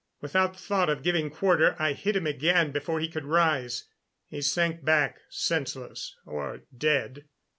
Without 0.19 0.59
thought 0.59 0.89
of 0.89 1.03
giving 1.03 1.29
quarter, 1.29 1.75
I 1.77 1.93
hit 1.93 2.15
him 2.15 2.25
again 2.25 2.71
before 2.71 2.99
he 2.99 3.07
could 3.07 3.23
rise. 3.27 3.83
He 4.25 4.41
sank 4.41 4.83
back, 4.83 5.19
senseless 5.29 6.15
or 6.25 6.63
dead. 6.75 7.25